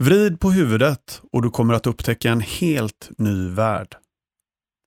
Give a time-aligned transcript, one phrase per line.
[0.00, 3.96] Vrid på huvudet och du kommer att upptäcka en helt ny värld.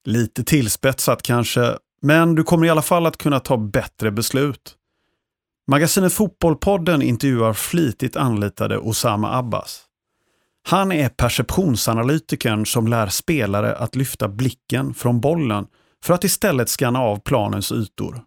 [0.05, 4.75] Lite tillspetsat kanske, men du kommer i alla fall att kunna ta bättre beslut.
[5.67, 9.83] Magasinet Fotbollpodden intervjuar flitigt anlitade Osama Abbas.
[10.69, 15.67] Han är perceptionsanalytikern som lär spelare att lyfta blicken från bollen
[16.03, 18.23] för att istället scanna av planens ytor.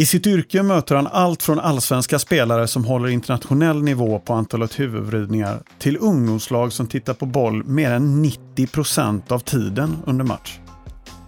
[0.00, 4.80] I sitt yrke möter han allt från allsvenska spelare som håller internationell nivå på antalet
[4.80, 10.58] huvudvridningar till ungdomslag som tittar på boll mer än 90 procent av tiden under match.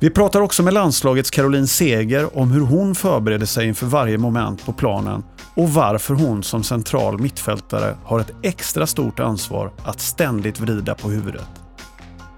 [0.00, 4.66] Vi pratar också med landslagets Caroline Seger om hur hon förbereder sig inför varje moment
[4.66, 10.60] på planen och varför hon som central mittfältare har ett extra stort ansvar att ständigt
[10.60, 11.48] vrida på huvudet.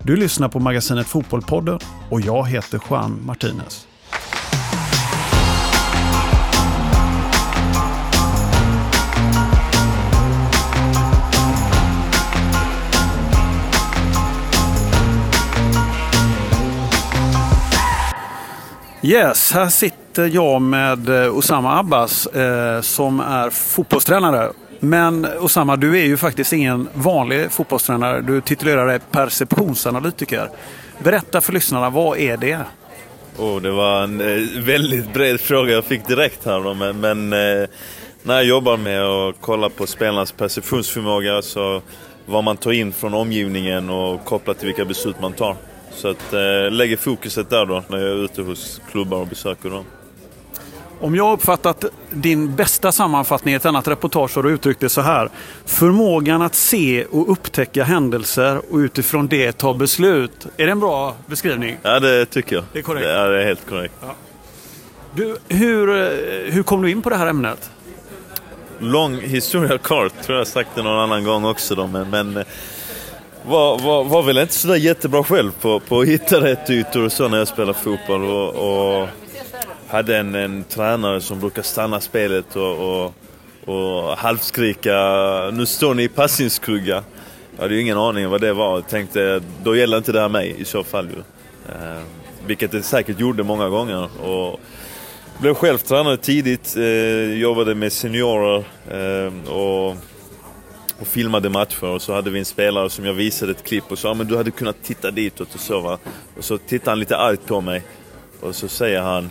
[0.03, 1.79] Du lyssnar på magasinet Fotbollpodden
[2.11, 3.87] och jag heter Juan Martinez.
[19.05, 24.53] Yes, här sitter jag med eh, Osama Abbas eh, som är fotbollstränare.
[24.81, 28.21] Men Osama, du är ju faktiskt ingen vanlig fotbollstränare.
[28.21, 30.49] Du titulerar dig perceptionsanalytiker.
[30.99, 32.59] Berätta för lyssnarna, vad är det?
[33.39, 37.33] Oh, det var en eh, väldigt bred fråga jag fick direkt här då, men, men
[37.33, 37.69] eh,
[38.23, 41.83] när jag jobbar med att kolla på spelarnas perceptionsförmåga så
[42.27, 45.57] vad man tar in från omgivningen och kopplat till vilka beslut man tar.
[45.95, 49.71] Så att eh, lägger fokuset där då när jag är ute hos klubbar och besöker
[49.71, 49.85] dem.
[51.01, 54.89] Om jag har uppfattat din bästa sammanfattning i ett annat reportage har du uttryckt det
[54.89, 55.29] så här.
[55.65, 60.47] Förmågan att se och upptäcka händelser och utifrån det ta beslut.
[60.57, 61.77] Är det en bra beskrivning?
[61.83, 62.65] Ja, det tycker jag.
[62.73, 63.07] Det är korrekt.
[63.09, 63.95] Ja, det är helt korrekt.
[64.01, 64.15] Ja.
[65.15, 67.71] Du, hur, eh, hur kom du in på det här ämnet?
[68.79, 71.75] Lång historia kort, tror jag sagt det någon annan gång också.
[71.75, 72.45] Då, men, men
[73.47, 77.13] var, var, var väl inte sådär jättebra själv på, på att hitta rätt ytor och
[77.13, 78.25] så när jag spelade fotboll.
[78.25, 79.09] Och, och
[79.89, 83.15] hade en, en tränare som brukar stanna spelet och, och,
[83.65, 84.97] och halvskrika
[85.53, 87.05] “Nu står ni i passningskrugga”.
[87.57, 88.75] Jag hade ju ingen aning vad det var.
[88.75, 91.19] Jag tänkte, då gäller inte det här mig i så fall ju.
[91.75, 92.03] Eh,
[92.47, 94.09] vilket det säkert gjorde många gånger.
[94.23, 94.61] Och
[95.39, 99.97] blev själv tränare tidigt, eh, jobbade med seniorer eh, och
[101.01, 103.99] och filmade matcher och så hade vi en spelare som jag visade ett klipp och
[103.99, 105.99] sa ah, men du hade kunnat titta ditåt och så va.
[106.37, 107.83] Och så tittade han lite argt på mig
[108.41, 109.31] och så säger han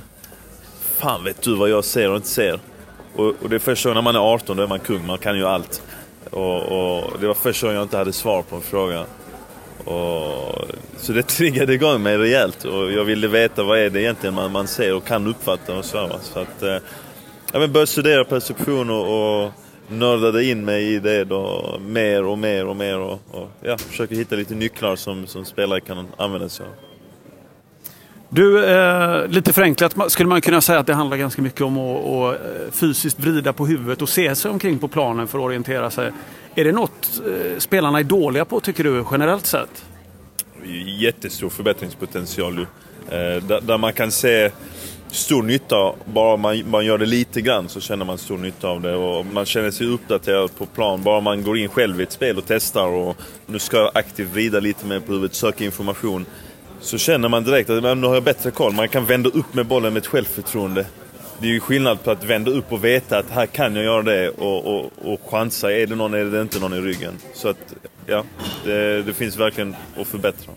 [0.97, 2.59] Fan vet du vad jag ser och inte ser?
[3.15, 5.17] Och, och det är första gången när man är 18, då är man kung, man
[5.17, 5.81] kan ju allt.
[6.29, 9.05] Och, och det var första gången jag inte hade svar på en fråga.
[9.85, 10.65] Och,
[10.97, 14.51] så det triggade igång mig rejält och jag ville veta vad är det egentligen man,
[14.51, 16.07] man ser och kan uppfatta och så.
[16.07, 16.19] Va?
[16.21, 16.77] Så att, eh,
[17.51, 19.51] jag började studera perception och, och
[19.99, 24.15] nördade in mig i det då mer och mer och mer och, och ja, försöker
[24.15, 26.71] hitta lite nycklar som, som spelare kan använda sig av.
[28.29, 32.05] Du, eh, lite förenklat skulle man kunna säga att det handlar ganska mycket om att,
[32.05, 35.91] att eh, fysiskt vrida på huvudet och se sig omkring på planen för att orientera
[35.91, 36.11] sig.
[36.55, 39.85] Är det något eh, spelarna är dåliga på tycker du generellt sett?
[40.99, 42.65] Jättestor förbättringspotential eh,
[43.09, 44.51] där, där man kan se
[45.13, 45.93] stor nytta.
[46.05, 48.95] Bara man, man gör det lite grann så känner man stor nytta av det.
[48.95, 51.03] Och man känner sig uppdaterad på plan.
[51.03, 54.29] Bara man går in själv i ett spel och testar och nu ska jag aktivt
[54.29, 56.25] vrida lite mer på huvudet, söka information.
[56.81, 58.73] Så känner man direkt att nu har jag bättre koll.
[58.73, 60.85] Man kan vända upp med bollen med ett självförtroende.
[61.39, 64.01] Det är ju skillnad på att vända upp och veta att här kan jag göra
[64.01, 65.71] det och, och, och chansa.
[65.71, 67.13] Är det någon eller är det inte någon i ryggen?
[67.33, 67.73] Så att,
[68.05, 68.23] ja,
[68.65, 70.53] det, det finns verkligen att förbättra.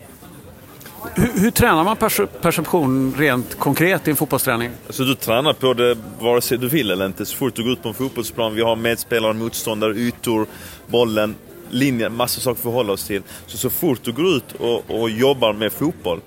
[1.15, 1.97] Hur, hur, tränar man
[2.41, 4.71] perception rent konkret i en fotbollsträning?
[4.87, 7.25] Alltså du tränar på det vare sig du vill eller inte.
[7.25, 10.47] Så fort du går ut på en fotbollsplan, vi har medspelare, motståndare, ytor,
[10.87, 11.35] bollen,
[11.69, 13.21] linjer, massa saker att förhålla oss till.
[13.47, 16.19] Så så fort du går ut och, och jobbar med fotboll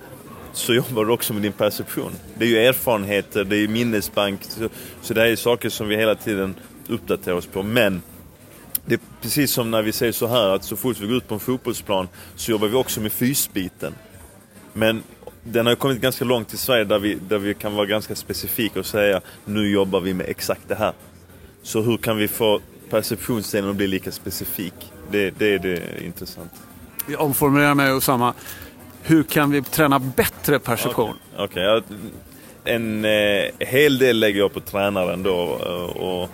[0.53, 2.12] så jobbar du också med din perception.
[2.34, 4.41] Det är ju erfarenheter, det är minnesbank.
[4.42, 4.69] Så,
[5.02, 6.54] så det här är saker som vi hela tiden
[6.88, 7.62] uppdaterar oss på.
[7.62, 8.02] Men
[8.87, 11.28] det är precis som när vi säger så här att så fort vi går ut
[11.28, 13.94] på en fotbollsplan så jobbar vi också med fysbiten.
[14.72, 15.02] Men
[15.43, 18.81] den har kommit ganska långt i Sverige där vi, där vi kan vara ganska specifika
[18.81, 20.93] och säga nu jobbar vi med exakt det här.
[21.62, 24.75] Så hur kan vi få perceptionsdelen att bli lika specifik?
[25.11, 26.52] Det, det är det intressant.
[27.08, 28.34] Jag omformulerar mig och samma.
[29.02, 31.14] Hur kan vi träna bättre perception?
[31.37, 31.96] Okej, okay,
[32.64, 35.37] en eh, hel del lägger jag på tränaren då.
[35.94, 36.31] Och,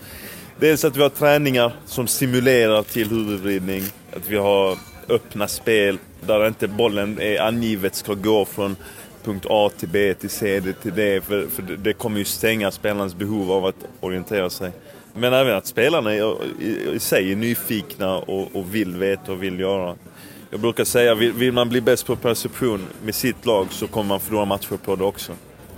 [0.61, 3.83] dels att vi har träningar som stimulerar till huvudvridning.
[4.17, 8.77] Att vi har öppna spel där inte bollen är angivet ska gå från
[9.25, 11.21] punkt A till B till C till D.
[11.21, 14.73] För, för det kommer ju stänga spelarens behov av att orientera sig.
[15.15, 16.19] men även att spelarna i,
[16.61, 19.95] i, i sig är nyfikna och, och vill veta och vill göra.
[20.51, 24.09] Jag brukar säga, vill, vill man bli bäst på perception med sitt lag så kommer
[24.09, 25.33] man förlora matcher på det också.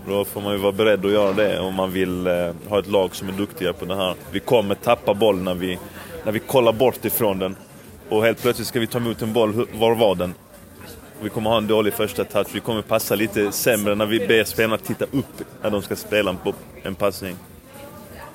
[0.09, 2.87] Då får man ju vara beredd att göra det om man vill eh, ha ett
[2.87, 4.15] lag som är duktiga på det här.
[4.33, 5.79] Vi kommer tappa boll när vi,
[6.25, 7.57] när vi kollar bort ifrån den.
[8.09, 10.35] Och helt plötsligt ska vi ta emot en boll, var var den?
[11.21, 12.49] Vi kommer ha en dålig första touch.
[12.53, 16.35] Vi kommer passa lite sämre när vi ber spelarna titta upp när de ska spela
[16.35, 17.37] på en passning.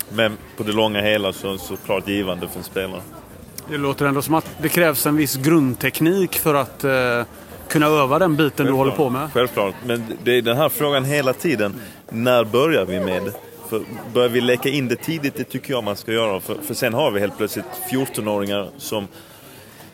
[0.09, 3.01] Men på det långa hela så såklart givande för en spelare.
[3.69, 7.23] Det låter ändå som att det krävs en viss grundteknik för att eh,
[7.67, 8.67] kunna öva den biten Självklart.
[8.67, 9.31] du håller på med.
[9.33, 11.75] Självklart, men det är den här frågan hela tiden.
[12.09, 13.33] När börjar vi med
[13.69, 16.39] för börjar vi läcka in det tidigt, det tycker jag man ska göra.
[16.39, 19.07] För, för sen har vi helt plötsligt 14-åringar som,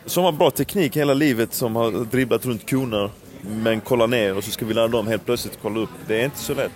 [0.06, 3.10] som har bra teknik hela livet, som har dribblat runt koner,
[3.42, 5.90] men kollar ner och så ska vi lära dem helt plötsligt kolla upp.
[6.06, 6.72] Det är inte så lätt.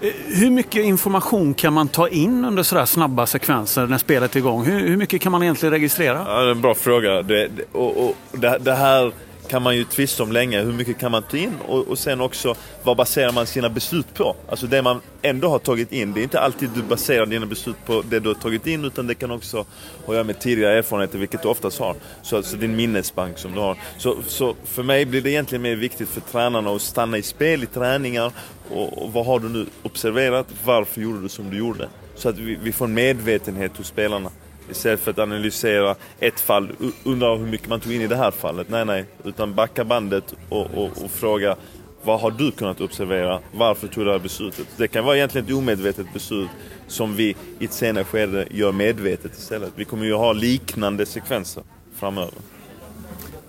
[0.00, 4.38] Eh, hur mycket information kan man ta in under sådär snabba sekvenser när spelet är
[4.38, 4.64] igång?
[4.64, 6.24] Hur, hur mycket kan man egentligen registrera?
[6.26, 7.22] Ja, det är en bra fråga.
[7.22, 9.12] Det, och, och det, det här
[9.52, 10.62] kan man ju tvista om länge.
[10.62, 11.54] Hur mycket kan man ta in?
[11.68, 14.36] Och, och sen också, vad baserar man sina beslut på?
[14.48, 16.12] Alltså det man ändå har tagit in.
[16.12, 19.06] Det är inte alltid du baserar dina beslut på det du har tagit in, utan
[19.06, 19.64] det kan också ha
[20.06, 21.96] att göra med tidigare erfarenheter, vilket du oftast har.
[22.22, 23.76] Så alltså din minnesbank som du har.
[23.98, 27.62] Så, så för mig blir det egentligen mer viktigt för tränarna att stanna i spel,
[27.62, 28.32] i träningar.
[28.70, 30.46] Och, och vad har du nu observerat?
[30.64, 31.88] Varför gjorde du som du gjorde?
[32.16, 34.30] Så att vi, vi får en medvetenhet hos spelarna.
[34.72, 36.68] Istället för att analysera ett fall,
[37.04, 38.68] undra hur mycket man tog in i det här fallet.
[38.70, 39.04] Nej, nej.
[39.24, 41.56] Utan backa bandet och, och, och fråga
[42.04, 43.38] vad har du kunnat observera?
[43.52, 44.66] Varför tog du det här beslutet?
[44.76, 46.48] Det kan vara egentligen ett omedvetet beslut
[46.86, 49.72] som vi i ett senare skede gör medvetet istället.
[49.76, 51.62] Vi kommer ju ha liknande sekvenser
[51.96, 52.34] framöver.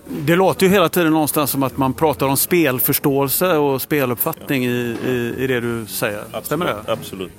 [0.06, 4.70] Det låter ju hela tiden någonstans som att man pratar om spelförståelse och speluppfattning ja.
[4.70, 6.20] i, i, i, det du säger.
[6.20, 6.92] Absolut, Stämmer det?
[6.92, 7.32] Absolut.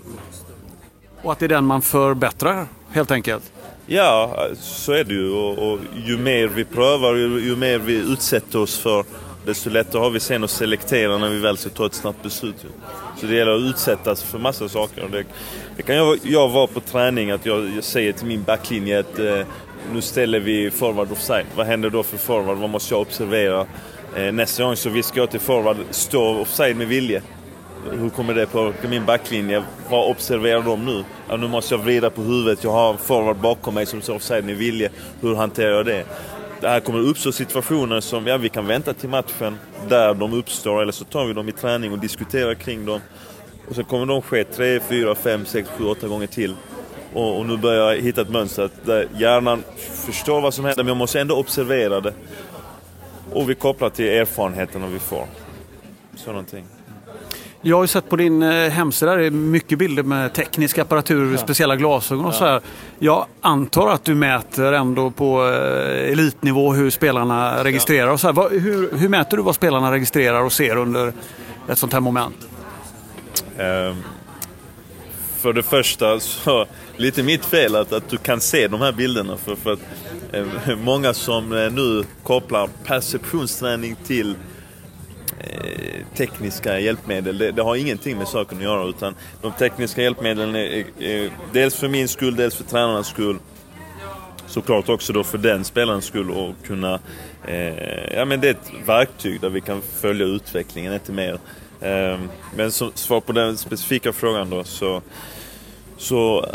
[1.21, 3.51] Och att det är den man förbättrar helt enkelt?
[3.87, 5.31] Ja, så är det ju.
[5.31, 9.05] Och, och ju mer vi prövar, ju, ju, mer vi utsätter oss för,
[9.45, 12.65] desto lättare har vi sen att selektera när vi väl ska ta ett snabbt beslut.
[13.19, 15.07] Så det gäller att utsättas för massa saker.
[15.11, 15.23] Det,
[15.77, 19.19] det kan jag, jag vara på träning, att jag, jag säger till min backlinje att
[19.19, 19.41] eh,
[19.93, 21.45] nu ställer vi forward offside.
[21.55, 22.57] Vad händer då för forward?
[22.57, 23.65] Vad måste jag observera?
[24.15, 27.21] Eh, nästa gång så viskar jag till forward, stå offside med vilje.
[27.91, 29.63] Hur kommer det påverka min backlinje?
[29.89, 31.03] Vad observerar de nu?
[31.29, 32.63] Ja, nu måste jag vrida på huvudet.
[32.63, 34.89] Jag har en forward bakom mig som står offside med vilje.
[35.21, 36.05] Hur hanterar jag det?
[36.61, 40.81] Det här kommer uppstå situationer som, ja vi kan vänta till matchen där de uppstår
[40.81, 42.99] eller så tar vi dem i träning och diskuterar kring dem.
[43.69, 46.55] Och så kommer de ske tre, fyra, fem, sex, sju, åtta gånger till.
[47.13, 49.63] Och, och nu börjar jag hitta ett mönster där eh, hjärnan
[50.05, 52.13] förstår vad som händer men jag måste ändå observera det.
[53.31, 55.25] Och vi kopplar till erfarenheterna vi får.
[56.15, 56.74] Så någonting.
[57.67, 61.31] Jag har ju sett på din eh, hemsida, det är mycket bilder med teknisk apparatur,
[61.31, 61.37] ja.
[61.37, 62.37] speciella glasögon och ja.
[62.37, 62.61] så här.
[62.99, 68.59] Jag antar att du mäter ändå på eh, elitnivå hur spelarna registrerar och så här.
[68.59, 71.13] Hur, hur, mäter du vad spelarna registrerar och ser under
[71.67, 72.35] ett sånt här moment?
[73.59, 74.03] Um,
[75.37, 76.65] för det första så,
[76.97, 79.37] lite mitt fel att, att du kan se de här bilderna.
[79.37, 79.79] För, för att
[80.31, 84.35] eh, många som nu kopplar perceptionsträning till
[85.49, 87.37] Eh, tekniska hjälpmedel.
[87.37, 91.29] Det, det, har ingenting med saken att göra utan de tekniska hjälpmedlen är, är, är
[91.53, 93.39] dels för min skull, dels för tränarnas skull.
[94.47, 96.99] Såklart också då för den spelarens skull och kunna...
[97.47, 101.39] Eh, ja men det är ett verktyg där vi kan följa utvecklingen, inte mer.
[101.81, 102.19] Eh,
[102.55, 105.01] men som svar på den specifika frågan då så
[105.97, 106.45] så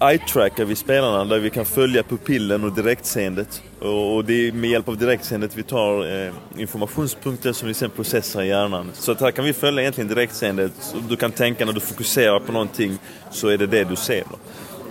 [0.00, 3.62] eh, eye-trackar vi spelarna där vi kan följa pupillen och direktseendet.
[3.78, 8.42] Och det är med hjälp av direktseendet vi tar eh, informationspunkter som vi sen processar
[8.42, 8.90] i hjärnan.
[8.94, 10.72] Så att här kan vi följa egentligen direktseendet.
[11.08, 12.98] Du kan tänka när du fokuserar på någonting
[13.30, 14.24] så är det det du ser.
[14.30, 14.38] Då.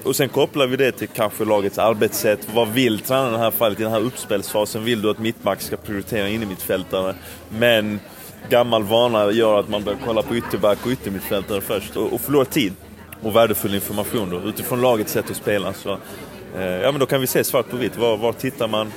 [0.10, 2.48] Och sen kopplar vi det till kanske lagets arbetssätt.
[2.54, 4.84] Vad vill tränaren i det här fallet i den här uppspelsfasen?
[4.84, 7.16] Vill du att mittback ska prioritera in i mittfältare?
[7.50, 8.00] Men
[8.50, 12.46] gammal vana gör att man börjar kolla på ytterback och yttermittfältare först och, och förlorar
[12.46, 12.74] tid
[13.26, 15.74] och värdefull information då, utifrån lagets sätt att spela.
[15.74, 15.98] Så,
[16.58, 17.98] eh, ja, men då kan vi se svart på vitt.
[17.98, 18.92] Var, var tittar man?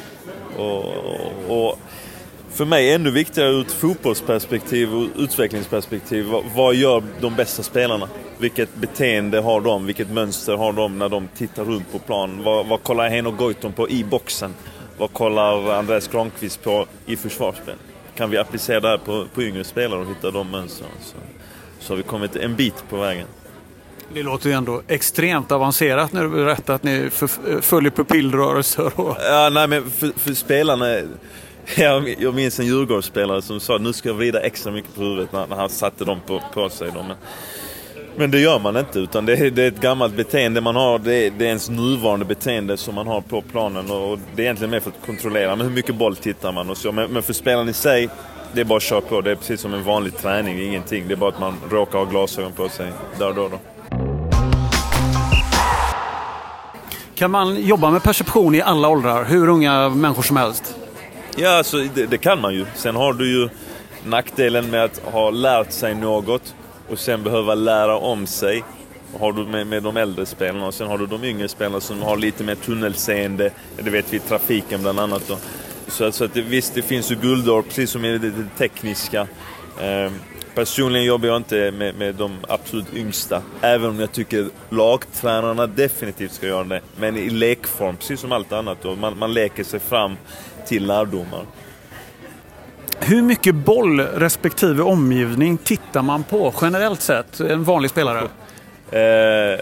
[0.56, 1.78] Och, och, och,
[2.50, 6.26] för mig ännu viktigare ur ett fotbollsperspektiv och utvecklingsperspektiv.
[6.26, 8.08] Vad, vad, gör de bästa spelarna?
[8.38, 9.86] Vilket beteende har de?
[9.86, 12.42] Vilket mönster har de när de tittar runt på plan?
[12.44, 14.54] Vad, vad kollar Heino Goitom på i boxen?
[14.98, 17.74] Vad kollar Andreas Granqvist på i försvarsspel?
[18.16, 21.16] Kan vi applicera det här på, på yngre spelare och hitta de mönstren så,
[21.80, 23.26] så har vi kommit en bit på vägen.
[24.14, 27.10] Det låter ju ändå extremt avancerat när du berättar att ni
[27.60, 29.00] följer pupillrörelser.
[29.00, 29.16] Och...
[29.20, 30.86] Ja, nej, men för, för spelarna...
[31.76, 35.02] Jag, jag minns en Djurgårdsspelare som sa att nu ska jag vrida extra mycket på
[35.02, 36.90] huvudet när, när han satte dem på, på sig.
[36.94, 37.02] Då.
[37.02, 37.16] Men,
[38.16, 40.98] Men det gör man inte, utan det är, det är ett gammalt beteende man har.
[40.98, 44.44] Det är, det är ens nuvarande beteende som man har på planen och det är
[44.44, 45.56] egentligen mer för att kontrollera.
[45.56, 46.92] Men hur mycket boll tittar man och så.
[46.92, 48.08] Men, men för spelaren i sig,
[48.52, 49.20] det är bara att köra på.
[49.20, 51.08] Det är precis som en vanlig träning, ingenting.
[51.08, 53.48] Det är bara att man råkar ha glasögon på sig där och då.
[53.48, 53.58] då.
[57.18, 60.76] Kan man jobba med perception i alla åldrar, hur unga människor som helst?
[61.36, 62.66] Ja, alltså, det, det kan man ju.
[62.74, 63.48] Sen har du ju
[64.04, 66.54] nackdelen med att ha lärt sig något
[66.90, 68.64] och sen behöva lära om sig.
[69.20, 72.02] Har du med, med de äldre spelarna och sen har du de yngre spelarna som
[72.02, 73.50] har lite mer tunnelseende.
[73.76, 75.22] Det vet vi i trafiken bland annat.
[75.28, 75.36] Då.
[75.88, 79.20] Så, så att det, visst, det finns ju guldår precis som i det, det tekniska.
[79.80, 80.12] Eh,
[80.58, 86.32] personligen jobbar jag inte med, med de absolut yngsta, även om jag tycker lagtränarna definitivt
[86.32, 86.80] ska göra det.
[86.96, 88.78] Men i lekform, precis som allt annat.
[88.82, 88.96] Då.
[88.96, 90.16] Man, man leker sig fram
[90.66, 91.44] till lärdomar.
[93.00, 98.28] Hur mycket boll respektive omgivning tittar man på generellt sett, en vanlig spelare?
[98.90, 99.60] Eh,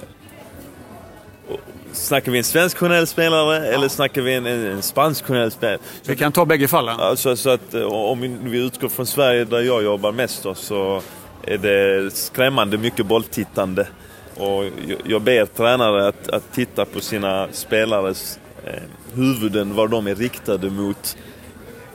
[1.97, 5.79] snackar vi en svensk generell spelare eller snackar vi en, en, en spansk generell spelare?
[6.07, 7.01] vi kan ta bägge fallen.
[7.01, 11.03] Alltså, så att, eh, om vi utgår från Sverige där jag jobbar mest då, så
[11.43, 13.89] är det skrämmande mycket bolltittande.
[14.37, 14.65] Och
[15.05, 18.83] jag ber tränare att, att titta på sina spelares eh,
[19.15, 21.17] huvuden, var de är riktade mot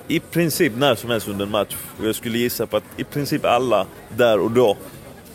[0.07, 1.75] i princip när som helst under en match.
[1.99, 4.77] Och jag skulle gissa på att i princip alla där och då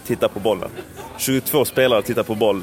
[0.07, 0.71] tittar på bollen.
[1.19, 2.63] 22 spelare tittar på boll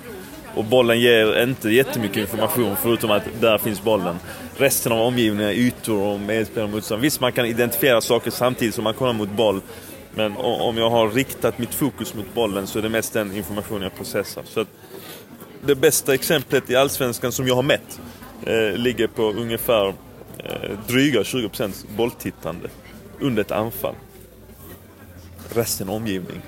[0.56, 4.16] och bollen ger inte jättemycket information förutom att där finns bollen.
[4.58, 7.02] Resten av omgivningen, ytor och medspelare och motstånd.
[7.02, 9.62] Visst, man kan identifiera saker samtidigt som man kollar mot boll.
[10.16, 13.82] Men om jag har riktat mitt fokus mot bollen så är det mest den information
[13.82, 14.44] jag processar.
[14.46, 14.66] Så
[15.66, 18.00] det bästa exemplet i Allsvenskan som jag har mätt
[18.46, 19.88] eh, ligger på ungefär
[20.38, 22.70] eh, dryga 20% bolltittande
[23.20, 23.96] under ett anfall.
[25.54, 26.42] Resten omgivning.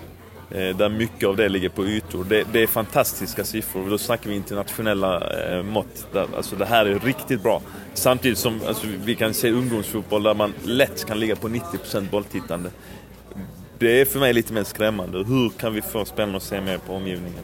[0.55, 2.25] Eh, där mycket av det ligger på ytor.
[2.29, 3.89] Det, det är fantastiska siffror.
[3.89, 6.07] Då snackar vi internationella eh, mått.
[6.13, 7.61] Där, alltså det här är riktigt bra.
[7.93, 12.69] Samtidigt som alltså, vi kan se ungdomsfotboll där man lätt kan ligga på 90% bolltittande.
[13.79, 15.17] Det är för mig lite mer skrämmande.
[15.17, 17.43] Hur kan vi få spelarna att se mer på omgivningen?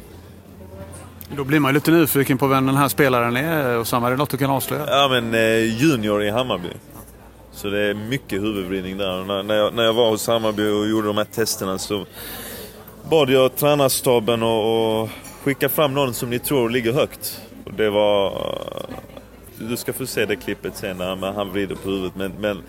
[1.36, 3.77] Då blir man lite nyfiken på vem den här spelaren är.
[3.77, 4.86] Och samma är det något du kan avslöja?
[4.88, 6.70] Ja, men eh, Junior i Hammarby.
[7.51, 9.24] Så det är mycket huvudvridning där.
[9.24, 12.06] När, när, jag, när jag var hos Hammarby och gjorde de här testerna så
[13.10, 15.10] bad jag tränarstaben att
[15.43, 17.41] skicka fram någon som ni tror ligger högt.
[17.65, 18.27] Och det var...
[18.27, 18.96] Eh,
[19.70, 22.15] du ska få se det klippet sen när han vrider på huvudet.
[22.15, 22.62] Men, men,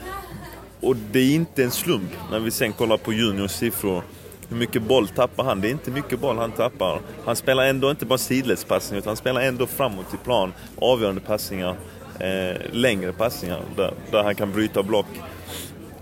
[0.80, 4.02] och det är inte en slump när vi sen kollar på Juniors siffror.
[4.48, 5.60] Hur mycket boll tappar han?
[5.60, 7.00] Det är inte mycket boll han tappar.
[7.24, 10.52] Han spelar ändå inte bara sidledspassningar utan han spelar ändå framåt i plan.
[10.78, 11.76] Avgörande passningar.
[12.20, 15.06] Eh, längre passningar där, där han kan bryta block.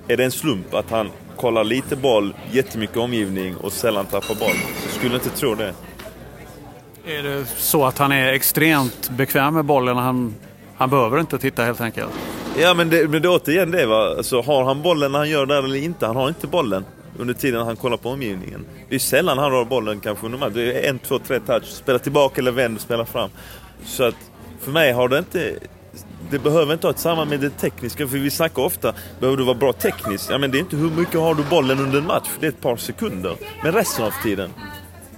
[0.08, 1.10] Är det en slump att han
[1.40, 4.56] kollar lite boll, jättemycket omgivning och sällan tappar boll?
[4.84, 5.74] Jag skulle inte tro det.
[7.06, 9.96] Är det så att han är extremt bekväm med bollen?
[9.96, 10.34] Han,
[10.76, 12.10] han behöver inte titta helt enkelt?
[12.58, 13.86] Ja, men det, men det är återigen det.
[13.86, 14.14] Va?
[14.16, 16.06] Alltså, har han bollen när han gör det eller inte?
[16.06, 16.84] Han har inte bollen
[17.18, 18.66] under tiden han kollar på omgivningen.
[18.88, 20.52] Det är sällan han rör bollen kanske under match.
[20.54, 21.64] Det är en, två, tre touch.
[21.64, 23.30] Spela tillbaka eller vänd och spela fram.
[23.84, 24.16] Så att
[24.60, 25.54] för mig har det inte...
[26.30, 29.44] Det behöver inte ha ett samband med det tekniska, för vi snackar ofta, behöver du
[29.44, 30.30] vara bra tekniskt?
[30.30, 32.50] Ja men det är inte hur mycket har du bollen under en match, det är
[32.50, 33.36] ett par sekunder.
[33.62, 34.50] Men resten av tiden.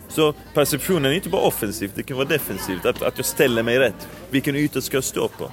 [0.08, 2.86] Så perceptionen är inte bara offensivt, det kan vara defensivt.
[2.86, 4.08] Att, att jag ställer mig rätt.
[4.30, 5.52] Vilken yta ska jag stå på?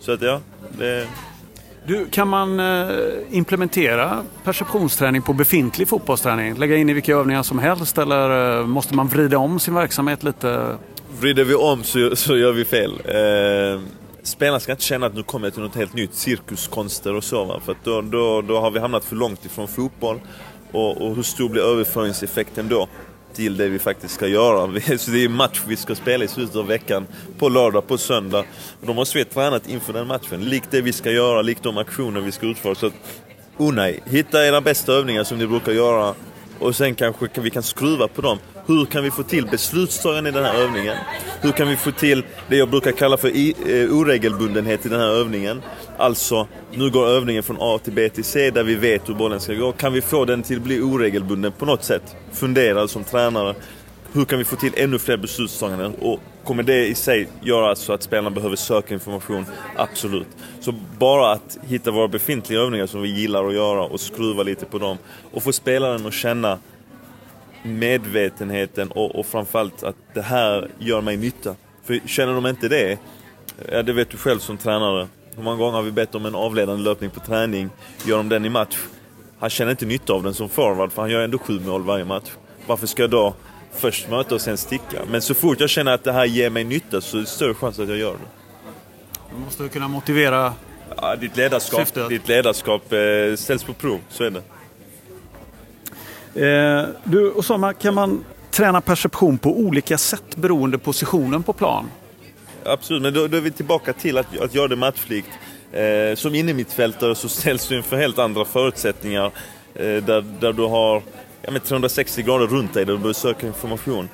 [0.00, 0.40] Så att ja,
[0.78, 1.06] det...
[1.86, 2.88] Du, kan man eh,
[3.30, 6.54] implementera perceptionsträning på befintlig fotbollsträning?
[6.54, 10.22] Lägga in i vilka övningar som helst eller eh, måste man vrida om sin verksamhet
[10.22, 10.76] lite?
[11.20, 12.92] Vrider vi om så, så gör vi fel.
[13.04, 13.80] Eh,
[14.22, 17.44] spelarna ska inte känna att nu kommer jag till något helt nytt, cirkuskonster och så.
[17.44, 17.60] Va?
[17.64, 20.20] För då, då, då har vi hamnat för långt ifrån fotboll.
[20.72, 22.88] Och, och hur stor blir överföringseffekten då?
[23.34, 24.80] till det vi faktiskt ska göra.
[24.98, 27.06] Så det är match vi ska spela i slutet av veckan,
[27.38, 28.44] på lördag, på söndag.
[28.80, 31.62] Och då måste vi ha tränat inför den matchen, likt det vi ska göra, likt
[31.62, 32.74] de aktioner vi ska utföra.
[32.74, 32.90] Så
[33.56, 36.14] oh nej, hitta era bästa övningar som ni brukar göra
[36.58, 38.38] och sen kanske vi kan skruva på dem.
[38.70, 40.96] Hur kan vi få till beslutstagande i den här övningen?
[41.40, 45.08] Hur kan vi få till det jag brukar kalla för eh, oregelbundenhet i den här
[45.08, 45.62] övningen?
[45.96, 49.40] Alltså, nu går övningen från A till B till C där vi vet hur bollen
[49.40, 49.72] ska gå.
[49.72, 52.16] Kan vi få den till att bli oregelbunden på något sätt?
[52.32, 53.54] Fundera som tränare.
[54.12, 55.94] Hur kan vi få till ännu fler beslutstaganden?
[55.94, 59.44] Och kommer det i sig göra så att spelarna behöver söka information?
[59.76, 60.28] Absolut.
[60.60, 64.66] Så bara att hitta våra befintliga övningar som vi gillar att göra och skruva lite
[64.66, 64.98] på dem.
[65.32, 66.58] Och få spelaren att känna
[67.62, 71.56] medvetenheten och, och framförallt att det här gör mig nytta.
[71.84, 72.98] För känner de inte det,
[73.72, 75.08] ja det vet du själv som tränare.
[75.36, 77.70] Hur många gånger har vi bett om en avledande löpning på träning?
[78.06, 78.78] Gör de den i match?
[79.38, 82.04] Han känner inte nytta av den som forward för han gör ändå sju mål varje
[82.04, 82.30] match.
[82.66, 83.34] Varför ska jag då
[83.72, 85.02] först möta och sen sticka.
[85.10, 87.54] Men så fort jag känner att det här ger mig nytta så är det större
[87.54, 88.18] chans att jag gör det.
[89.34, 90.54] Du måste kunna motivera
[90.96, 92.08] ja, ditt ledarskap, syftet.
[92.08, 94.42] Ditt ledarskap eh, ställs på prov, så är det.
[96.34, 101.90] Eh, du, Osama, kan man träna perception på olika sätt beroende på positionen på plan?
[102.64, 105.30] Absolut, men då, då är vi tillbaka till att, att göra det matchlikt.
[105.72, 109.26] Eh, som innermittfältare så ställs du inför helt andra förutsättningar.
[109.74, 111.02] Eh, där, där du har
[111.42, 114.08] ja, 360 grader runt dig, där du behöver söka information.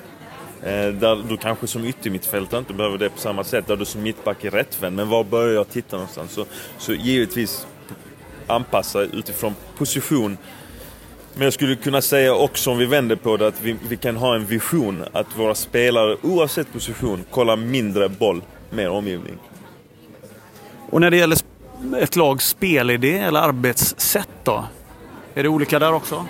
[0.63, 4.01] Eh, där du kanske som yttermittfältare inte behöver det på samma sätt, där du som
[4.03, 4.95] mittback är rättvänd.
[4.95, 6.31] Men var börjar jag titta någonstans?
[6.31, 6.45] Så,
[6.77, 7.67] så givetvis
[8.47, 10.37] anpassa utifrån position.
[11.37, 14.15] Men jag skulle kunna säga också om vi vänder på det att vi, vi kan
[14.15, 19.37] ha en vision att våra spelare oavsett position kollar mindre boll, mer omgivning.
[20.89, 21.37] Och när det gäller
[21.99, 24.65] ett lags spelidé eller arbetssätt då?
[25.33, 26.25] Är det olika där också?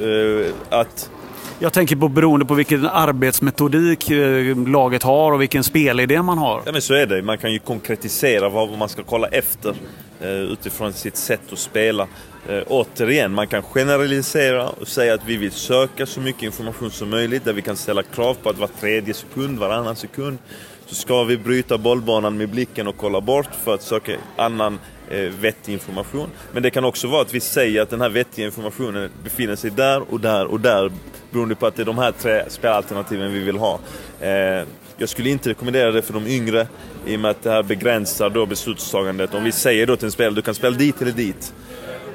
[0.00, 1.10] Uh, att
[1.58, 6.62] jag tänker på beroende på vilken arbetsmetodik eh, laget har och vilken spelidé man har.
[6.66, 7.22] Ja men så är det.
[7.22, 9.74] Man kan ju konkretisera vad man ska kolla efter
[10.20, 12.06] eh, utifrån sitt sätt att spela.
[12.48, 17.10] Eh, återigen, man kan generalisera och säga att vi vill söka så mycket information som
[17.10, 20.38] möjligt där vi kan ställa krav på att var tredje sekund, varannan sekund
[20.86, 24.78] så ska vi bryta bollbanan med blicken och kolla bort för att söka annan
[25.10, 26.28] eh, vettig information.
[26.52, 29.70] Men det kan också vara att vi säger att den här vettiga informationen befinner sig
[29.70, 30.92] där och där och där
[31.30, 33.80] beroende på att det är de här tre spelalternativen vi vill ha.
[34.20, 36.66] Eh, jag skulle inte rekommendera det för de yngre
[37.06, 39.34] i och med att det här begränsar då beslutstagandet.
[39.34, 41.54] Om vi säger då till en spelare du kan spela dit eller dit.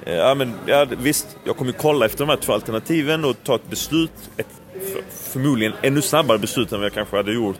[0.09, 3.55] Eh, ja, men, ja, visst, jag kommer kolla efter de här två alternativen och ta
[3.55, 4.11] ett beslut.
[4.37, 4.47] Ett
[5.11, 7.59] förmodligen ännu snabbare beslut än vad jag kanske hade gjort.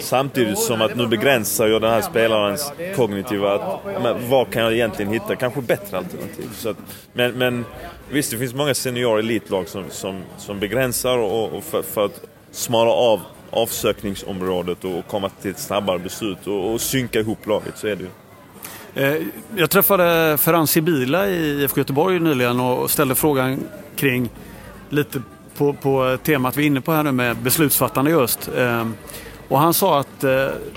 [0.00, 3.54] Samtidigt som att nu begränsar jag den här spelarens kognitiva...
[3.54, 5.36] Att, men, vad kan jag egentligen hitta?
[5.36, 6.50] Kanske bättre alternativ.
[6.54, 6.76] Så att,
[7.12, 7.64] men, men
[8.10, 12.20] visst, det finns många senior elitlag som, som, som begränsar och, och för, för, att
[12.50, 13.20] smala av
[13.50, 18.02] avsökningsområdet och komma till ett snabbare beslut och, och synka ihop laget, så är det
[18.02, 18.10] ju.
[18.94, 19.16] Eh,
[19.56, 23.60] jag träffade Ferran Sibila i IFK Göteborg nyligen och ställde frågan
[23.96, 24.28] kring
[24.88, 25.22] lite
[25.56, 28.48] på, på temat vi är inne på här nu med beslutsfattande just.
[28.56, 28.88] Eh,
[29.48, 30.30] och han sa att eh,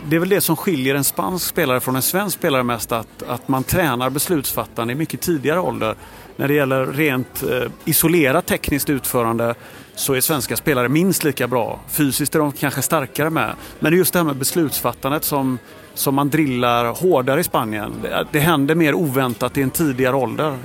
[0.07, 3.23] det är väl det som skiljer en spansk spelare från en svensk spelare mest att,
[3.27, 5.95] att man tränar beslutsfattande i mycket tidigare ålder.
[6.35, 7.43] När det gäller rent
[7.85, 9.55] isolerat tekniskt utförande
[9.95, 11.79] så är svenska spelare minst lika bra.
[11.89, 13.55] Fysiskt är de kanske starkare med.
[13.79, 15.59] Men det är just det här med beslutsfattandet som,
[15.93, 17.93] som man drillar hårdare i Spanien.
[18.31, 20.57] Det, händer mer oväntat i en tidigare ålder.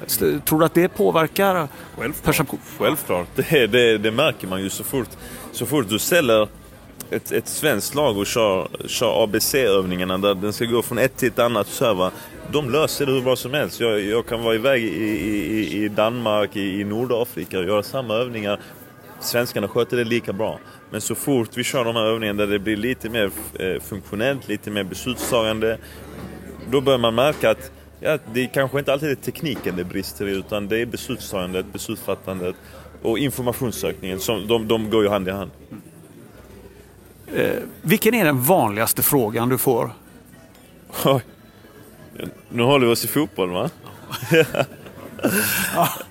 [0.44, 2.46] Tror du att det påverkar Självklart.
[2.78, 3.28] Självklart.
[3.34, 5.08] Det, det, det, märker man ju så fort,
[5.52, 6.48] så fort du ställer
[7.10, 11.28] ett, ett svenskt lag och kör, kör ABC-övningarna där den ska gå från ett till
[11.28, 12.10] ett annat server.
[12.52, 13.80] De löser det hur bra som helst.
[13.80, 18.14] Jag, jag kan vara iväg i, i, i Danmark, i, i Nordafrika och göra samma
[18.14, 18.60] övningar
[19.20, 20.58] svenskarna sköter det lika bra.
[20.90, 24.48] Men så fort vi kör de här övningarna där det blir lite mer eh, funktionellt,
[24.48, 25.78] lite mer beslutstagande,
[26.70, 30.30] då börjar man märka att ja, det kanske inte alltid är tekniken det brister i,
[30.30, 32.56] utan det är beslutstagandet, beslutsfattandet
[33.02, 34.20] och informationssökningen.
[34.20, 35.50] Som, de, de går ju hand i hand.
[37.34, 39.90] Eh, vilken är den vanligaste frågan du får?
[41.04, 41.22] Oj.
[42.48, 43.70] Nu håller vi oss i fotboll va?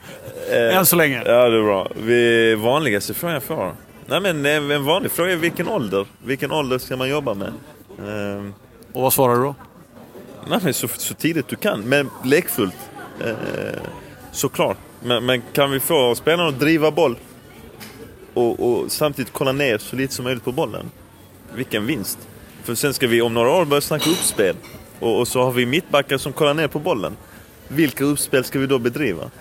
[0.52, 1.24] Än så länge.
[1.26, 1.92] Ja, det är bra.
[1.96, 3.74] Vi, vanligaste frågan jag får?
[4.06, 6.06] Nej, men eh, en vanlig fråga är vilken ålder?
[6.24, 7.54] Vilken ålder ska man jobba med?
[7.98, 8.54] Um,
[8.94, 9.56] Och vad svarar du då?
[10.50, 12.76] Nej, men så, så tidigt du kan, men lekfullt.
[13.26, 13.34] Uh,
[14.32, 14.78] såklart.
[15.04, 17.16] Men, men, kan vi få spelarna att driva boll
[18.34, 20.92] och, och, samtidigt kolla ner så lite som möjligt på bollen?
[21.56, 22.18] Vilken vinst!
[22.64, 24.56] För sen ska vi om några år börja snacka uppspel.
[25.00, 27.18] Och, och så har vi mittbackar som kollar ner på bollen.
[27.68, 29.32] Vilka uppspel ska vi då bedriva?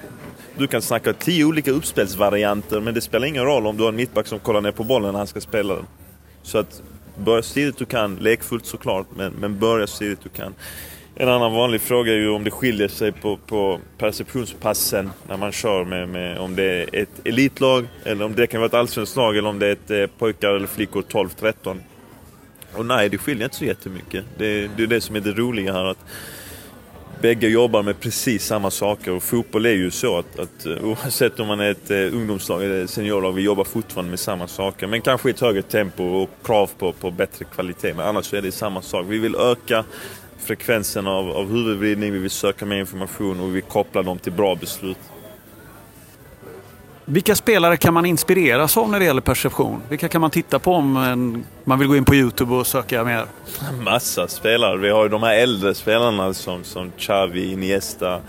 [0.58, 3.96] Du kan snacka tio olika uppspelsvarianter men det spelar ingen roll om du har en
[3.96, 5.86] mittback som kollar ner på bollen när han ska spela den.
[6.42, 6.82] Så att
[7.16, 10.54] börja så tidigt du kan, lekfullt såklart, men, men börja så tidigt du kan.
[11.14, 15.52] En annan vanlig fråga är ju om det skiljer sig på, på perceptionspassen när man
[15.52, 19.16] kör med, med, om det är ett elitlag eller om det kan vara ett allsvenskt
[19.16, 21.76] lag eller om det är ett eh, pojkar eller flickor 12-13.
[22.72, 24.24] Och nej, det skiljer inte så jättemycket.
[24.38, 25.84] Det, det är det som är det roliga här.
[25.84, 26.04] att
[27.20, 31.40] bägge jobbar med precis samma saker och fotboll är ju så att, att eh, oavsett
[31.40, 34.86] om man är ett eh, ungdomslag eller seniorlag, vi jobbar fortfarande med samma saker.
[34.86, 37.94] Men kanske i ett högre tempo och krav på, på bättre kvalitet.
[37.94, 39.06] Men annars så är det samma sak.
[39.08, 39.84] Vi vill öka
[40.38, 44.32] frekvensen av, av huvudvridning, vi vill söka mer information och vi vill koppla dem till
[44.32, 44.98] bra beslut.
[47.08, 49.82] Vilka spelare kan man inspireras av när det gäller perception?
[49.88, 53.26] Vilka kan man titta på om man vill gå in på Youtube och söka mer?
[53.84, 54.76] Massa spelare.
[54.76, 58.20] Vi har ju de här äldre spelarna som, som Xavi, Iniesta,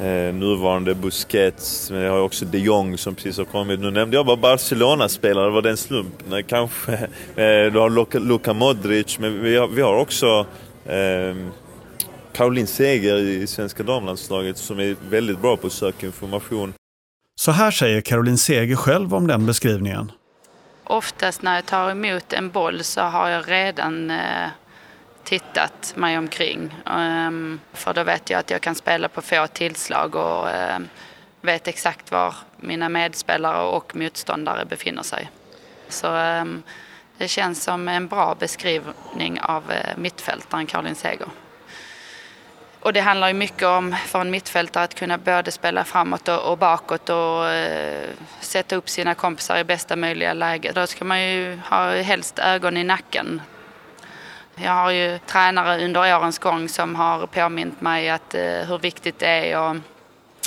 [0.00, 3.80] Eh, nuvarande Busquets, men vi har också de Jong som precis har kommit.
[3.80, 6.14] Nu nämnde jag bara Barcelona-spelare, det var slump?
[6.28, 6.92] Nej, kanske.
[7.36, 10.46] Eh, du har Luka, Luka Modric, men vi har, vi har också
[10.86, 11.36] eh,
[12.32, 16.72] Caroline Seger i svenska damlandslaget som är väldigt bra på att söka information.
[17.38, 20.12] Så här säger Caroline Seger själv om den beskrivningen.
[20.84, 24.48] Oftast när jag tar emot en boll så har jag redan eh,
[25.24, 26.74] tittat mig omkring.
[26.86, 30.78] Ehm, för då vet jag att jag kan spela på få tillslag och eh,
[31.40, 35.30] vet exakt var mina medspelare och motståndare befinner sig.
[35.88, 36.62] Så ehm,
[37.18, 41.28] det känns som en bra beskrivning av eh, mittfältaren Caroline Seger.
[42.80, 46.50] Och det handlar ju mycket om för en mittfältare att kunna både spela framåt och,
[46.50, 48.08] och bakåt och eh,
[48.40, 50.72] sätta upp sina kompisar i bästa möjliga läge.
[50.74, 53.42] Då ska man ju ha helst ögon i nacken.
[54.54, 59.18] Jag har ju tränare under årens gång som har påmint mig att eh, hur viktigt
[59.18, 59.76] det är och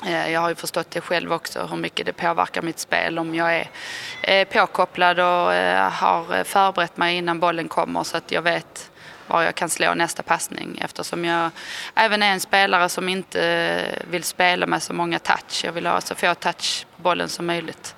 [0.08, 3.36] eh, jag har ju förstått det själv också hur mycket det påverkar mitt spel om
[3.36, 3.70] jag är
[4.22, 8.91] eh, påkopplad och eh, har förberett mig innan bollen kommer så att jag vet
[9.32, 11.52] var jag kan slå nästa passning eftersom jag
[11.96, 15.62] även är en spelare som inte vill spela med så många touch.
[15.64, 17.96] Jag vill ha så få touch på bollen som möjligt.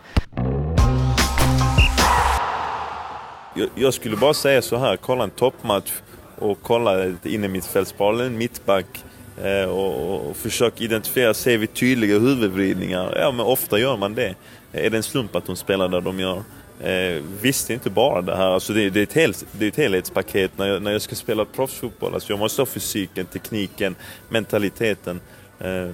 [3.55, 5.91] Jag, jag skulle bara säga så här, kolla en toppmatch
[6.37, 9.03] och kolla ett innermittfältsspel, en mittback
[9.43, 13.17] eh, och, och försök identifiera, ser vi tydliga huvudvridningar?
[13.19, 14.35] Ja, men ofta gör man det.
[14.71, 16.43] Är det en slump att de spelar där de gör?
[16.83, 19.77] Eh, visste inte bara det här, alltså det, det, är ett helt, det är ett
[19.77, 22.13] helhetspaket när jag, när jag ska spela proffsfotboll.
[22.13, 23.95] Alltså jag måste ha fysiken, tekniken,
[24.29, 25.21] mentaliteten.
[25.59, 25.89] Eh,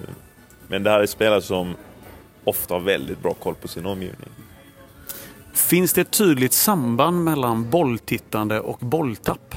[0.67, 1.75] men det här är spelare som
[2.43, 4.29] ofta har väldigt bra koll på sin omgivning.
[5.53, 9.55] Finns det ett tydligt samband mellan bolltittande och bolltapp?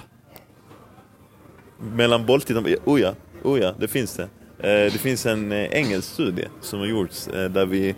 [1.78, 2.76] Mellan bolltittande?
[2.84, 4.28] Oh ja, oh ja, det finns det.
[4.58, 7.94] Eh, det finns en eh, engelsk studie som har gjorts eh, där, vi,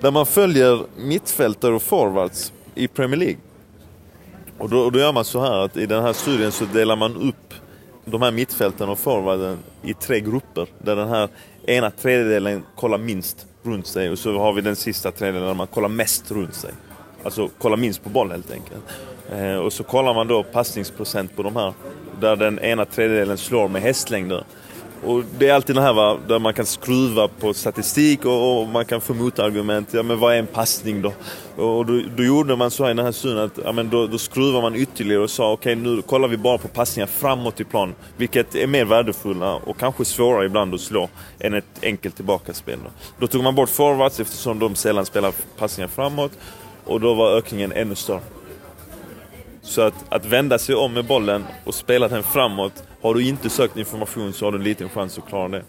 [0.00, 3.38] där man följer mittfältare och forwards i Premier League.
[4.58, 6.96] Och då, och då gör man så här att i den här studien så delar
[6.96, 7.54] man upp
[8.04, 10.66] de här mittfälten och forwarden i tre grupper.
[10.78, 11.28] Där den här
[11.66, 15.66] ena tredjedelen kollar minst runt sig och så har vi den sista tredjedelen där man
[15.66, 16.70] kollar mest runt sig.
[17.24, 18.82] Alltså kollar minst på boll helt enkelt.
[19.32, 21.72] Eh, och så kollar man då passningsprocent på de här.
[22.20, 24.44] Där den ena tredjedelen slår med hästlängder.
[25.04, 28.68] Och det är alltid det här va, där man kan skruva på statistik och, och,
[28.68, 29.88] man kan få motargument.
[29.94, 31.12] Ja men vad är en passning då?
[31.56, 34.18] Och då, då gjorde man så i den här stunden att ja, men då, då
[34.18, 37.64] skruvar man ytterligare och sa okej okay, nu kollar vi bara på passningar framåt i
[37.64, 37.94] plan.
[38.16, 41.08] Vilket är mer värdefulla och kanske svårare ibland att slå
[41.38, 42.78] än ett enkelt tillbakaspel.
[42.84, 46.32] Då, då tog man bort forwards eftersom de sällan spelar passningar framåt.
[46.84, 48.20] Och då var ökningen ännu större.
[49.62, 52.82] Så att, att vända sig om med bollen och spela den framåt.
[53.02, 55.62] Har du inte sökt information så har du en liten chans att klara det.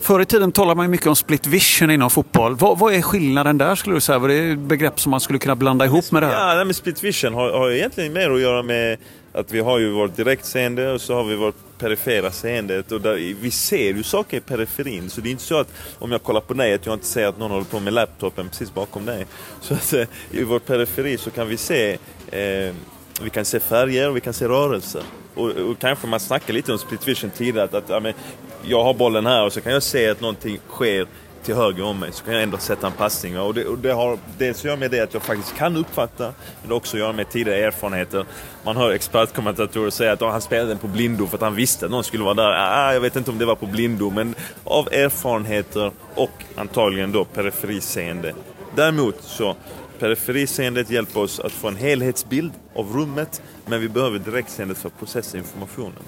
[0.00, 2.56] Förr i tiden talade man mycket om split vision inom fotboll.
[2.56, 4.18] Vad, vad är skillnaden där skulle du säga?
[4.18, 6.48] Vad är det begrepp som man skulle kunna blanda ihop med det här?
[6.48, 8.98] Ja, nej, men split vision har, har egentligen mer att göra med
[9.32, 12.92] att vi har ju vårt direktseende och så har vi vårt perifera seendet.
[12.92, 16.12] Och där, vi ser ju saker i periferin, så det är inte så att om
[16.12, 18.74] jag kollar på dig att jag inte ser att någon håller på med laptopen precis
[18.74, 19.26] bakom dig.
[19.60, 21.98] Så att eh, i vår periferi så kan vi se
[22.30, 22.74] eh,
[23.22, 25.02] vi kan se färger och vi kan se rörelser.
[25.34, 28.14] Och, och kanske man snackade lite om split vision tidigare, att, att ja, men,
[28.62, 31.06] jag har bollen här och så kan jag se att någonting sker
[31.42, 33.38] till höger om mig så kan jag ändå sätta en passning.
[33.38, 36.24] Och det, och det har dels att göra med det att jag faktiskt kan uppfatta,
[36.24, 38.24] men det har också att göra med tidigare erfarenheter.
[38.64, 41.90] Man hör expertkommentatorer säga att han spelade den på blindo för att han visste att
[41.90, 42.52] någon skulle vara där.
[42.52, 47.24] Ah, jag vet inte om det var på blindo, men av erfarenheter och antagligen då
[47.24, 48.34] periferiseende.
[48.74, 49.56] Däremot så
[49.98, 54.98] Periferiseendet hjälper oss att få en helhetsbild av rummet, men vi behöver direktseendet för att
[54.98, 56.02] processa informationen.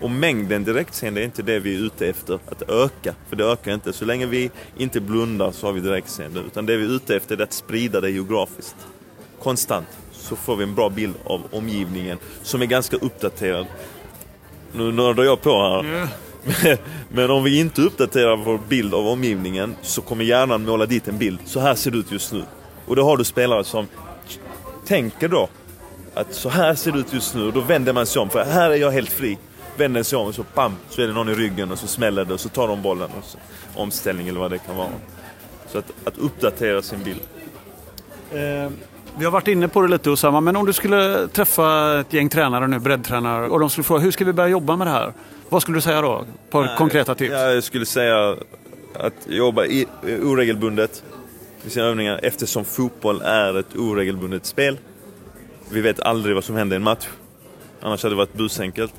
[0.00, 3.74] Och mängden direktseende är inte det vi är ute efter att öka, för det ökar
[3.74, 3.92] inte.
[3.92, 7.36] Så länge vi inte blundar så har vi direktseende, utan det vi är ute efter
[7.36, 8.76] är att sprida det geografiskt.
[9.42, 13.66] Konstant, så får vi en bra bild av omgivningen som är ganska uppdaterad.
[14.72, 15.80] Nu nördar jag på här.
[15.80, 16.08] Mm.
[17.08, 21.18] Men om vi inte uppdaterar vår bild av omgivningen så kommer hjärnan måla dit en
[21.18, 21.38] bild.
[21.44, 22.42] Så här ser det ut just nu.
[22.86, 23.88] Och då har du spelare som
[24.86, 25.48] tänker då
[26.14, 28.44] att så här ser det ut just nu och då vänder man sig om för
[28.44, 29.38] här är jag helt fri.
[29.76, 32.24] Vänder sig om och så bam, så är det någon i ryggen och så smäller
[32.24, 33.10] det och så tar de bollen.
[33.18, 33.38] Och så,
[33.74, 34.88] omställning eller vad det kan vara.
[35.68, 37.20] Så att, att uppdatera sin bild.
[38.30, 38.70] Eh,
[39.18, 42.28] vi har varit inne på det lite Osama, men om du skulle träffa ett gäng
[42.28, 45.12] tränare nu, breddtränare, och de skulle fråga hur ska vi börja jobba med det här?
[45.48, 46.20] Vad skulle du säga då?
[46.20, 47.32] Ett par Nej, konkreta tips.
[47.32, 48.36] Jag skulle säga
[48.94, 49.86] att jobba i,
[50.22, 51.02] oregelbundet
[51.64, 54.78] i sina övningar eftersom fotboll är ett oregelbundet spel.
[55.70, 57.08] Vi vet aldrig vad som händer i en match.
[57.80, 58.94] Annars hade det varit busenkelt.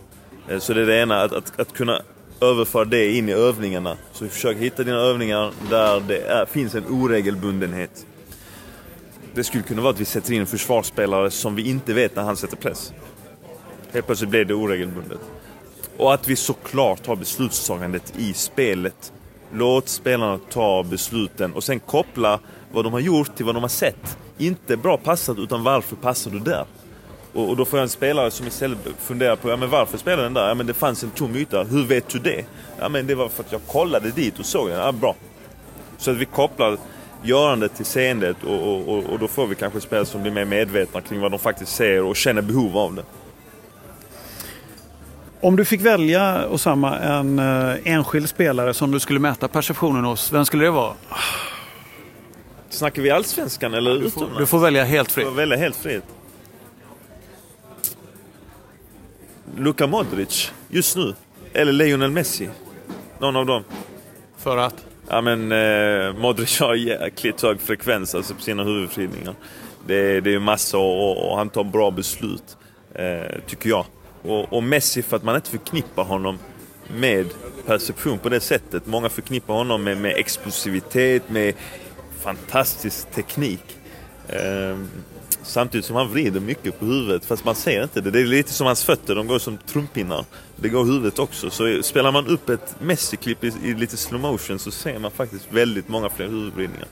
[0.49, 2.01] Eh, så det är det ena, att, att, att kunna
[2.41, 3.97] överföra det in i övningarna.
[4.11, 8.05] Så vi försöker hitta dina övningar där det är, finns en oregelbundenhet.
[9.33, 12.23] Det skulle kunna vara att vi sätter in en försvarsspelare som vi inte vet när
[12.23, 12.93] han sätter press.
[13.91, 15.19] Helt plötsligt blir det oregelbundet.
[15.97, 19.13] Och att vi såklart har beslutstagandet i spelet.
[19.53, 22.39] Låt spelarna ta besluten och sen koppla
[22.71, 24.17] vad de har gjort till vad de har sett.
[24.37, 26.65] Inte bra passat, utan varför passar du där?
[27.33, 30.23] Och, och, då får jag en spelare som istället funderar på, ja men varför spelar
[30.23, 30.47] den där?
[30.47, 32.45] Ja men det fanns en tom yta, hur vet du det?
[32.79, 35.15] Ja men det var för att jag kollade dit och såg den, ja bra.
[35.97, 36.77] Så att vi kopplar
[37.23, 41.01] görandet till seendet och, och, och då får vi kanske spelare som blir mer medvetna
[41.01, 43.03] kring vad de faktiskt ser och känner behov av det.
[45.41, 50.33] Om du fick välja, Osama, en uh, enskild spelare som du skulle mäta perceptionen hos,
[50.33, 50.93] vem skulle det vara?
[52.69, 54.39] Snackar vi allsvenskan eller du får, utomlands?
[54.39, 55.25] Du får välja helt fritt.
[55.25, 56.03] Du får välja helt fritt.
[59.57, 61.13] Luka Modric, just nu.
[61.53, 62.49] Eller Lionel Messi.
[63.19, 63.63] Någon av dem.
[64.37, 64.85] För att?
[65.09, 69.33] Ja men eh, Modric har jäkligt hög frekvens alltså, på sina huvudfridningar.
[69.87, 72.57] Det, det är massa och, och, han tar bra beslut.
[72.95, 73.85] Eh, tycker jag.
[74.21, 76.39] Och, och, Messi för att man inte förknippar honom
[76.87, 77.27] med
[77.65, 78.85] perception på det sättet.
[78.85, 81.53] Många förknippar honom med, med explosivitet, med
[82.21, 83.77] fantastisk teknik.
[84.29, 84.89] Ehm,
[85.43, 88.11] samtidigt som han vrider mycket på huvudet fast man ser inte det.
[88.11, 90.25] Det är lite som hans fötter, de går som trumpinnar.
[90.55, 91.49] Det går huvudet också.
[91.49, 95.47] Så spelar man upp ett Messi-klipp i, i, lite slow motion så ser man faktiskt
[95.49, 96.87] väldigt många fler huvudvridningar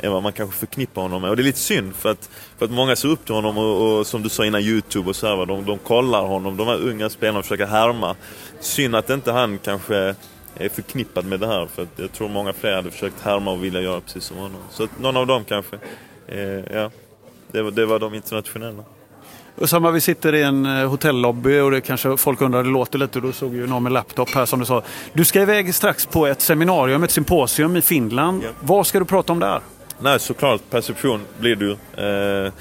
[0.00, 1.30] än vad man kanske förknippar honom med.
[1.30, 3.98] Och det är lite synd för att, för att många ser upp till honom och,
[3.98, 6.56] och som du sa innan Youtube och så här, de, de kollar honom.
[6.56, 8.16] De här unga spelarna försöker härma.
[8.60, 10.14] Synd att inte han kanske
[10.54, 13.64] är förknippad med det här för att jag tror många fler hade försökt härma och
[13.64, 14.60] vilja göra precis som honom.
[14.70, 15.76] Så att någon av dem kanske.
[16.28, 16.90] Eh, ja,
[17.52, 18.84] det var, det var de internationella.
[19.64, 23.20] Samma, vi sitter i en eh, hotellobby och det kanske folk undrar, det låter lite.
[23.20, 24.82] Då såg ju någon med laptop här som du sa.
[25.12, 28.42] Du ska iväg strax på ett seminarium, ett symposium i Finland.
[28.44, 28.50] Ja.
[28.60, 29.60] Vad ska du prata om där?
[30.00, 31.70] Nej, såklart perception blir du.
[31.72, 32.52] Eh,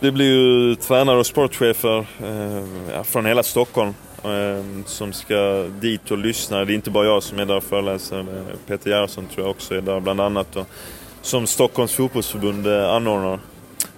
[0.00, 6.18] det blir ju tränare och sportchefer eh, från hela Stockholm eh, som ska dit och
[6.18, 6.64] lyssna.
[6.64, 8.26] Det är inte bara jag som är där och föreläser.
[8.66, 10.52] Peter Gerhardsson tror jag också är där bland annat.
[10.52, 10.66] Då,
[11.22, 13.38] som Stockholms fotbollsförbund eh, anordnar.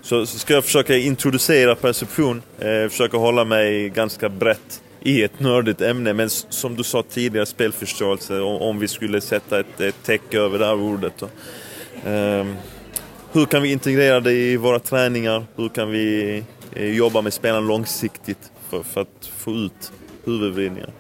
[0.02, 5.40] Så, så ska jag försöka introducera perception, eh, försöka hålla mig ganska brett i ett
[5.40, 6.12] nördigt ämne.
[6.12, 10.58] Men som du sa tidigare, spelförståelse, om, om vi skulle sätta ett, ett täcke över
[10.58, 11.12] det här ordet.
[11.18, 11.28] Då.
[12.04, 12.46] Eh,
[13.32, 15.46] hur kan vi integrera det i våra träningar?
[15.56, 19.92] Hur kan vi eh, jobba med spelarna långsiktigt för, för att få ut
[20.24, 20.90] huvudvridningar?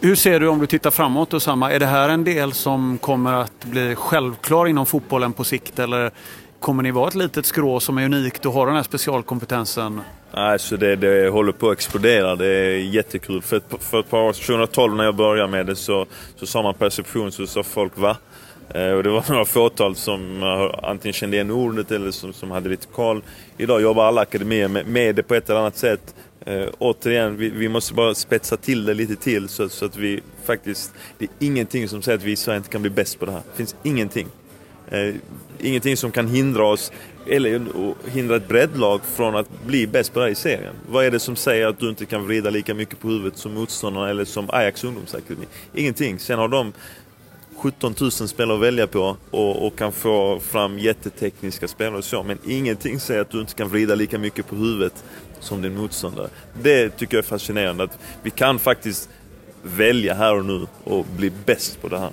[0.00, 2.98] Hur ser du om du tittar framåt och samma, är det här en del som
[2.98, 6.12] kommer att bli självklar inom fotbollen på sikt eller
[6.60, 10.00] Kommer ni vara ett litet skrå som är unikt och har den här specialkompetensen?
[10.34, 12.36] Nej, så det, det håller på att explodera.
[12.36, 13.42] Det är jättekul.
[13.42, 16.62] För ett, för ett par år 2012 när jag började med det så, så sa
[16.62, 18.16] man perception så sa folk va?
[18.74, 22.50] Eh, och det var några fåtal som eh, antingen kände igen ordet eller som, som
[22.50, 23.22] hade lite koll.
[23.56, 26.14] Idag jobbar alla akademier med, med det på ett eller annat sätt.
[26.46, 30.20] Eh, återigen, vi, vi, måste bara spetsa till det lite till så, så, att vi
[30.44, 30.92] faktiskt...
[31.18, 33.32] Det är ingenting som säger att vi i Sverige inte kan bli bäst på det
[33.32, 33.42] här.
[33.50, 34.26] Det finns ingenting.
[34.90, 35.14] Eh,
[35.58, 36.92] ingenting som kan hindra oss,
[37.26, 37.60] eller
[38.10, 40.74] hindra ett breddlag från att bli bäst på det här i serien.
[40.88, 43.54] Vad är det som säger att du inte kan vrida lika mycket på huvudet som
[43.54, 45.46] motståndarna eller som Ajax ungdomsakademi?
[45.74, 46.18] Ingenting.
[46.18, 46.72] Sen har de
[47.60, 52.22] 17 000 spelare att välja på och, och, kan få fram jättetekniska spelare och så.
[52.22, 55.04] Men ingenting säger att du inte kan vrida lika mycket på huvudet
[55.40, 56.28] som din motståndare.
[56.62, 57.84] Det tycker jag är fascinerande.
[57.84, 59.08] Att vi kan faktiskt
[59.62, 62.10] välja här och nu och bli bäst på det här.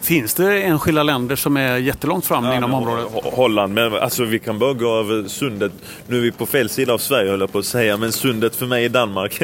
[0.00, 3.06] Finns det enskilda länder som är jättelångt fram ja, inom området?
[3.24, 5.72] Holland, men alltså vi kan bara gå över sundet.
[6.06, 8.56] Nu är vi på fel sida av Sverige höll jag på att säga, men sundet
[8.56, 9.42] för mig är Danmark.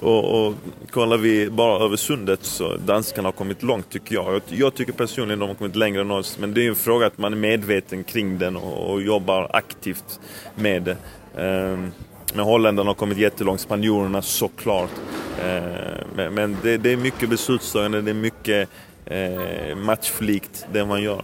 [0.00, 0.54] Och, och
[0.90, 4.42] kollar vi bara över sundet så danskarna har kommit långt tycker jag.
[4.48, 7.18] Jag tycker personligen de har kommit längre än oss, men det är en fråga att
[7.18, 10.20] man är medveten kring den och, och jobbar aktivt
[10.54, 10.96] med det.
[11.42, 11.92] Um,
[12.34, 14.90] men holländarna har kommit jättelångt, spanjorerna såklart.
[15.38, 15.62] Uh,
[16.14, 18.68] men, men det, det, är mycket beslutstagande, det är mycket
[19.04, 21.22] eh, matchflikt det man gör.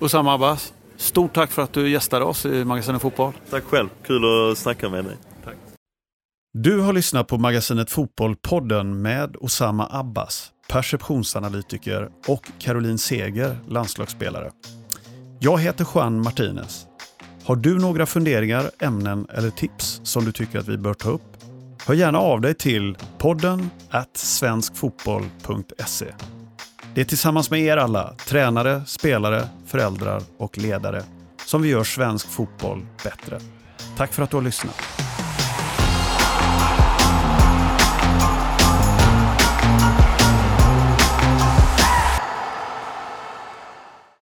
[0.00, 3.32] Osama Abbas, stort tack för att du gästade oss i Magasinet Fotboll.
[3.50, 5.16] Tack själv, kul att snacka med dig.
[6.56, 14.50] Du har lyssnat på Magasinet Fotbollpodden med Osama Abbas, perceptionsanalytiker och Caroline Seger, landslagsspelare.
[15.40, 16.86] Jag heter Juan Martinez.
[17.44, 21.36] Har du några funderingar, ämnen eller tips som du tycker att vi bör ta upp?
[21.86, 26.06] Hör gärna av dig till podden at svenskfotboll.se.
[26.94, 31.02] Det är tillsammans med er alla, tränare, spelare, föräldrar och ledare,
[31.46, 33.40] som vi gör svensk fotboll bättre.
[33.96, 35.13] Tack för att du har lyssnat.